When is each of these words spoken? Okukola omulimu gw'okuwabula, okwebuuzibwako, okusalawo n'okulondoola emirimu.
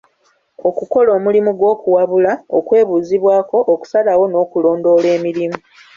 Okukola 0.69 1.09
omulimu 1.17 1.51
gw'okuwabula, 1.59 2.33
okwebuuzibwako, 2.57 3.57
okusalawo 3.73 4.23
n'okulondoola 4.27 5.07
emirimu. 5.17 5.57